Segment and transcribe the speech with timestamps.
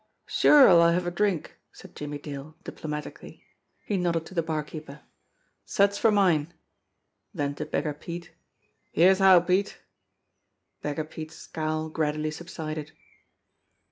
[0.25, 3.43] BEGGAR PETE 107 "Sure, I'll have a drink," said Jimmie Dale, diplomatically.
[3.85, 5.01] He nodded to the barkeeper.
[5.63, 6.55] "Suds for mine!"
[7.35, 8.31] Then to Beggar Pete:
[8.91, 9.77] "Here's how, Pete!"
[10.81, 12.93] Beggar Pete's scowl gradually subsided.